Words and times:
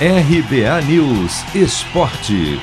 RBA 0.00 0.80
News 0.88 1.54
Esporte. 1.54 2.58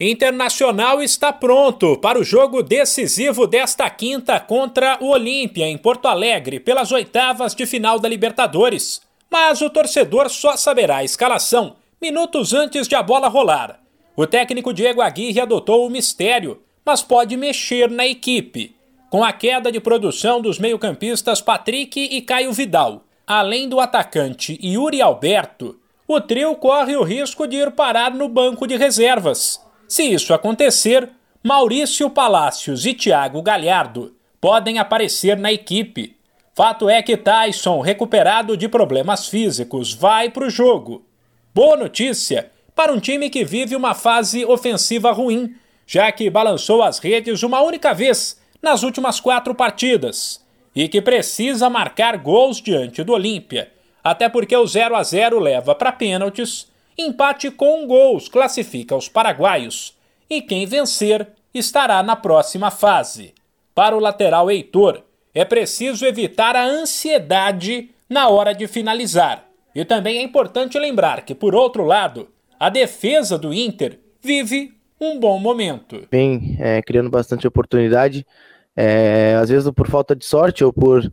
Internacional 0.00 1.00
está 1.00 1.32
pronto 1.32 1.96
para 1.98 2.18
o 2.18 2.24
jogo 2.24 2.60
decisivo 2.60 3.46
desta 3.46 3.88
quinta 3.88 4.40
contra 4.40 4.98
o 5.00 5.10
Olímpia, 5.10 5.68
em 5.68 5.78
Porto 5.78 6.08
Alegre, 6.08 6.58
pelas 6.58 6.90
oitavas 6.90 7.54
de 7.54 7.64
final 7.64 8.00
da 8.00 8.08
Libertadores. 8.08 9.00
Mas 9.30 9.60
o 9.60 9.70
torcedor 9.70 10.28
só 10.28 10.56
saberá 10.56 10.96
a 10.96 11.04
escalação 11.04 11.76
minutos 12.02 12.52
antes 12.52 12.88
de 12.88 12.96
a 12.96 13.04
bola 13.04 13.28
rolar. 13.28 13.78
O 14.16 14.26
técnico 14.26 14.74
Diego 14.74 15.00
Aguirre 15.00 15.38
adotou 15.38 15.86
o 15.86 15.90
mistério, 15.90 16.60
mas 16.84 17.04
pode 17.04 17.36
mexer 17.36 17.88
na 17.88 18.04
equipe. 18.04 18.74
Com 19.10 19.22
a 19.22 19.32
queda 19.32 19.70
de 19.70 19.78
produção 19.78 20.40
dos 20.40 20.58
meio-campistas 20.58 21.40
Patrick 21.40 22.00
e 22.00 22.20
Caio 22.20 22.52
Vidal 22.52 23.04
além 23.32 23.68
do 23.68 23.78
atacante 23.78 24.58
Yuri 24.60 25.00
Alberto, 25.00 25.78
o 26.08 26.20
trio 26.20 26.52
corre 26.56 26.96
o 26.96 27.04
risco 27.04 27.46
de 27.46 27.58
ir 27.58 27.70
parar 27.70 28.12
no 28.12 28.28
banco 28.28 28.66
de 28.66 28.76
reservas. 28.76 29.64
Se 29.86 30.02
isso 30.02 30.34
acontecer, 30.34 31.08
Maurício 31.40 32.10
Palácios 32.10 32.84
e 32.84 32.92
Thiago 32.92 33.40
Galhardo 33.40 34.16
podem 34.40 34.80
aparecer 34.80 35.38
na 35.38 35.52
equipe. 35.52 36.16
Fato 36.56 36.88
é 36.88 37.00
que 37.02 37.16
Tyson, 37.16 37.80
recuperado 37.80 38.56
de 38.56 38.68
problemas 38.68 39.28
físicos, 39.28 39.94
vai 39.94 40.28
para 40.28 40.46
o 40.46 40.50
jogo. 40.50 41.06
Boa 41.54 41.76
notícia 41.76 42.50
para 42.74 42.92
um 42.92 42.98
time 42.98 43.30
que 43.30 43.44
vive 43.44 43.76
uma 43.76 43.94
fase 43.94 44.44
ofensiva 44.44 45.12
ruim, 45.12 45.54
já 45.86 46.10
que 46.10 46.28
balançou 46.28 46.82
as 46.82 46.98
redes 46.98 47.44
uma 47.44 47.60
única 47.60 47.94
vez 47.94 48.40
nas 48.60 48.82
últimas 48.82 49.20
quatro 49.20 49.54
partidas 49.54 50.40
e 50.74 50.88
que 50.88 51.00
precisa 51.00 51.68
marcar 51.68 52.16
gols 52.16 52.60
diante 52.60 53.02
do 53.02 53.12
Olímpia, 53.12 53.70
até 54.02 54.28
porque 54.28 54.56
o 54.56 54.66
0 54.66 54.96
a 54.96 55.02
0 55.02 55.38
leva 55.38 55.74
para 55.74 55.92
pênaltis, 55.92 56.70
empate 56.96 57.50
com 57.50 57.86
gols 57.86 58.28
classifica 58.28 58.96
os 58.96 59.08
paraguaios, 59.08 59.96
e 60.28 60.40
quem 60.40 60.66
vencer 60.66 61.28
estará 61.52 62.02
na 62.02 62.16
próxima 62.16 62.70
fase. 62.70 63.34
Para 63.74 63.96
o 63.96 64.00
lateral 64.00 64.50
Heitor, 64.50 65.02
é 65.34 65.44
preciso 65.44 66.04
evitar 66.06 66.56
a 66.56 66.64
ansiedade 66.64 67.90
na 68.08 68.28
hora 68.28 68.52
de 68.52 68.66
finalizar. 68.66 69.46
E 69.74 69.84
também 69.84 70.18
é 70.18 70.22
importante 70.22 70.78
lembrar 70.78 71.24
que, 71.24 71.34
por 71.34 71.54
outro 71.54 71.84
lado, 71.84 72.28
a 72.58 72.68
defesa 72.68 73.38
do 73.38 73.54
Inter 73.54 73.98
vive 74.20 74.74
um 75.00 75.18
bom 75.18 75.38
momento. 75.38 76.06
Vem 76.10 76.56
é, 76.58 76.82
criando 76.82 77.08
bastante 77.08 77.46
oportunidade. 77.46 78.26
É, 78.76 79.34
às 79.40 79.48
vezes 79.48 79.70
por 79.72 79.88
falta 79.88 80.14
de 80.14 80.24
sorte 80.24 80.64
ou 80.64 80.72
por 80.72 81.10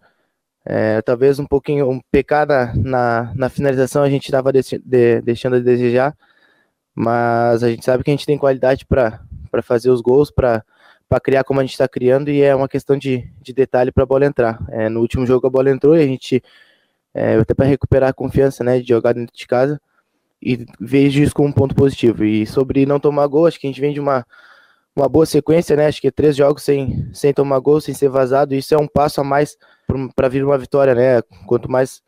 é, 0.65 1.01
talvez 1.01 1.39
um 1.39 1.45
pouquinho 1.45 1.89
um 1.89 1.99
pecar 2.11 2.45
na, 2.75 3.33
na, 3.33 3.49
finalização 3.49 4.03
a 4.03 4.09
gente 4.09 4.25
estava 4.25 4.51
de, 4.51 5.21
deixando 5.21 5.55
a 5.55 5.59
desejar, 5.59 6.15
mas 6.93 7.63
a 7.63 7.69
gente 7.69 7.85
sabe 7.85 8.03
que 8.03 8.11
a 8.11 8.13
gente 8.13 8.25
tem 8.25 8.37
qualidade 8.37 8.85
para 8.85 9.21
fazer 9.63 9.89
os 9.89 10.01
gols, 10.01 10.29
para 10.29 10.63
criar 11.23 11.43
como 11.43 11.59
a 11.59 11.63
gente 11.63 11.71
está 11.71 11.87
criando 11.87 12.29
e 12.29 12.41
é 12.41 12.53
uma 12.53 12.67
questão 12.67 12.97
de, 12.97 13.29
de 13.41 13.53
detalhe 13.53 13.91
para 13.91 14.03
a 14.03 14.07
bola 14.07 14.25
entrar. 14.25 14.59
É, 14.69 14.89
no 14.89 14.99
último 14.99 15.25
jogo 15.25 15.47
a 15.47 15.49
bola 15.49 15.71
entrou 15.71 15.95
e 15.95 16.03
a 16.03 16.07
gente 16.07 16.43
é, 17.13 17.35
até 17.35 17.53
para 17.53 17.65
recuperar 17.65 18.09
a 18.09 18.13
confiança 18.13 18.63
né, 18.63 18.79
de 18.79 18.89
jogar 18.89 19.13
dentro 19.13 19.35
de 19.35 19.47
casa 19.47 19.81
e 20.41 20.65
vejo 20.79 21.21
isso 21.21 21.33
como 21.33 21.49
um 21.49 21.53
ponto 21.53 21.73
positivo. 21.73 22.23
E 22.23 22.45
sobre 22.45 22.85
não 22.85 22.99
tomar 22.99 23.25
gol, 23.27 23.47
acho 23.47 23.59
que 23.59 23.67
a 23.67 23.69
gente 23.69 23.81
vem 23.81 23.93
de 23.93 23.99
uma 23.99 24.25
uma 24.97 25.07
boa 25.07 25.25
sequência, 25.25 25.75
né? 25.75 25.85
Acho 25.87 26.01
que 26.01 26.11
três 26.11 26.35
jogos 26.35 26.63
sem, 26.63 27.07
sem 27.13 27.33
tomar 27.33 27.59
gol, 27.59 27.79
sem 27.79 27.93
ser 27.93 28.09
vazado. 28.09 28.55
Isso 28.55 28.73
é 28.73 28.77
um 28.77 28.87
passo 28.87 29.21
a 29.21 29.23
mais 29.23 29.57
para 30.15 30.27
vir 30.27 30.43
uma 30.43 30.57
vitória, 30.57 30.93
né? 30.95 31.21
Quanto 31.45 31.69
mais 31.69 32.01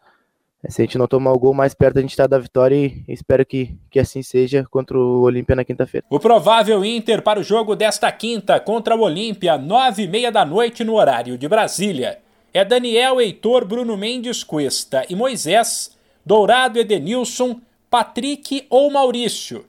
se 0.67 0.81
a 0.81 0.85
gente 0.85 0.97
não 0.97 1.07
tomar 1.07 1.31
o 1.31 1.39
gol, 1.39 1.53
mais 1.53 1.73
perto 1.73 1.99
a 1.99 2.01
gente 2.01 2.11
está 2.11 2.27
da 2.27 2.37
vitória 2.37 2.75
e 2.75 3.05
espero 3.07 3.45
que, 3.45 3.77
que 3.89 3.97
assim 3.97 4.21
seja 4.21 4.65
contra 4.69 4.97
o 4.97 5.21
Olímpia 5.21 5.55
na 5.55 5.63
quinta-feira. 5.63 6.05
O 6.09 6.19
provável 6.19 6.83
Inter 6.83 7.21
para 7.21 7.39
o 7.39 7.43
jogo 7.43 7.77
desta 7.77 8.11
quinta 8.11 8.59
contra 8.59 8.95
o 8.95 9.01
Olímpia, 9.01 9.57
nove 9.57 10.03
e 10.03 10.07
meia 10.07 10.31
da 10.31 10.43
noite 10.43 10.83
no 10.83 10.95
horário 10.95 11.37
de 11.37 11.47
Brasília. 11.47 12.19
É 12.53 12.65
Daniel, 12.65 13.21
Heitor, 13.21 13.63
Bruno 13.63 13.95
Mendes, 13.95 14.43
Cuesta 14.43 15.05
e 15.09 15.15
Moisés, 15.15 15.95
Dourado, 16.25 16.79
Edenilson, 16.79 17.61
Patrick 17.89 18.65
ou 18.69 18.91
Maurício, 18.91 19.65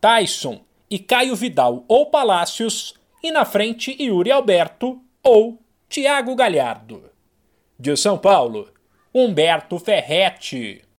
Tyson, 0.00 0.60
e 0.92 0.98
Caio 0.98 1.34
Vidal 1.34 1.86
ou 1.88 2.10
Palácios, 2.10 2.92
e 3.22 3.30
na 3.30 3.46
frente 3.46 3.96
Yuri 3.98 4.30
Alberto 4.30 5.00
ou 5.22 5.58
Tiago 5.88 6.36
Galhardo. 6.36 7.10
De 7.78 7.96
São 7.96 8.18
Paulo, 8.18 8.70
Humberto 9.14 9.78
Ferretti. 9.78 10.84